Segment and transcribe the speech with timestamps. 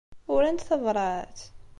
[0.33, 1.37] Urant tabṛat?